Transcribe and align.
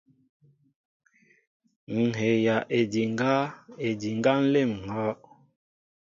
Ŋhɛjaʼédiŋga, 2.03 3.31
édiŋga 3.85 4.33
nlém 4.41 4.71
ŋhɔʼ. 4.85 5.17